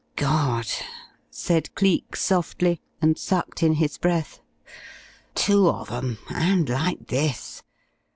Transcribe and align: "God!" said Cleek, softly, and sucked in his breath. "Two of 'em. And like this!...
"God!" 0.15 0.65
said 1.29 1.75
Cleek, 1.75 2.15
softly, 2.15 2.81
and 3.03 3.19
sucked 3.19 3.61
in 3.61 3.75
his 3.75 3.99
breath. 3.99 4.41
"Two 5.35 5.69
of 5.69 5.91
'em. 5.91 6.17
And 6.33 6.67
like 6.67 7.05
this!... 7.05 7.61